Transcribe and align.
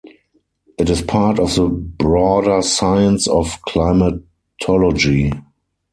It 0.79 0.89
is 0.89 1.03
part 1.03 1.37
of 1.39 1.53
the 1.53 1.67
broader 1.69 2.63
science 2.63 3.27
of 3.27 3.61
climatology. 3.61 5.31